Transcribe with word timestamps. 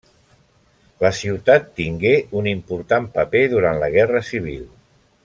La 1.03 1.11
ciutat 1.17 1.69
tingué 1.81 2.13
un 2.41 2.49
important 2.53 3.07
paper 3.19 3.43
durant 3.53 3.79
la 3.85 3.91
guerra 4.01 4.23
civil. 4.35 4.65